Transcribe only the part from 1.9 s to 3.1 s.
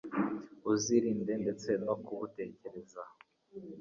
kubutekereza